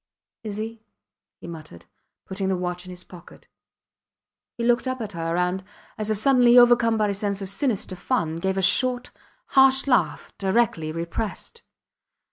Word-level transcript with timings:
Is 0.43 0.57
he? 0.57 0.81
he 1.37 1.47
muttered, 1.47 1.85
putting 2.25 2.47
the 2.49 2.57
watch 2.57 2.87
in 2.87 2.89
his 2.89 3.03
pocket. 3.03 3.47
He 4.57 4.63
looked 4.63 4.87
up 4.87 4.99
at 4.99 5.11
her, 5.11 5.37
and, 5.37 5.63
as 5.95 6.09
if 6.09 6.17
suddenly 6.17 6.57
overcome 6.57 6.97
by 6.97 7.09
a 7.09 7.13
sense 7.13 7.39
of 7.39 7.49
sinister 7.49 7.95
fun, 7.95 8.37
gave 8.37 8.57
a 8.57 8.63
short, 8.63 9.11
harsh 9.49 9.85
laugh, 9.85 10.33
directly 10.39 10.91
repressed. 10.91 11.61